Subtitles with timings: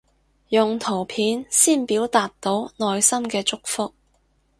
[0.49, 3.93] 用圖片先表達到內心嘅祝福